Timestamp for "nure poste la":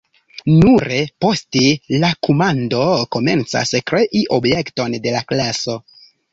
0.61-2.09